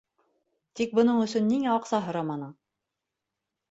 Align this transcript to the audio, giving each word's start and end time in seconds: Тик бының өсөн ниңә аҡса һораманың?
Тик 0.79 0.95
бының 1.01 1.21
өсөн 1.27 1.47
ниңә 1.53 1.71
аҡса 1.77 2.03
һораманың? 2.09 2.61